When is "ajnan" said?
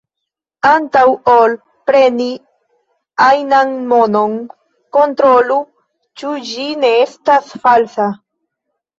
3.25-3.75